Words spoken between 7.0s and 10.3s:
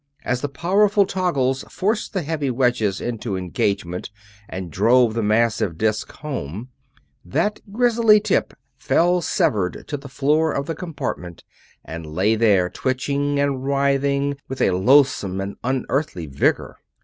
that grisly tip fell severed to the